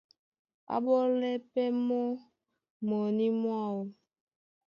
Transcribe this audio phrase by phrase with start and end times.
[0.73, 2.05] Á ɓole pɛ́ mɔ́
[2.87, 3.79] mɔní mwáō.